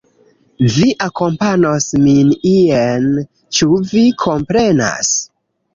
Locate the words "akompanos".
1.07-1.87